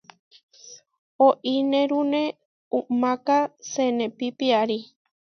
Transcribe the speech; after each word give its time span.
Oínerune 1.25 2.23
umáka 2.79 3.37
senepí 3.71 4.27
piarí. 4.37 4.77